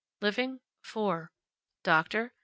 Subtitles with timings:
[0.19, 0.61] Living?
[0.81, 1.29] Four.
[1.83, 2.33] Doctor?